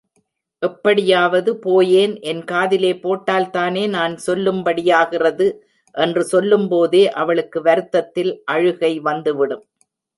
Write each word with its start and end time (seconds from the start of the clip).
எப்படியாவது 0.61 1.51
போயேன் 1.57 2.13
என் 2.21 2.41
காதிலே 2.43 2.91
போட்டால் 2.99 3.47
தானே 3.49 3.83
நான் 3.87 4.15
சொல்லும்படியாகிறது. 4.27 5.47
என்று 5.95 6.23
சொல்லும்போதே 6.23 7.03
அவளுக்கு 7.21 7.61
வருத்தத்தில் 7.61 8.33
அழுகை 8.45 8.93
வந்துவிடும். 8.99 9.65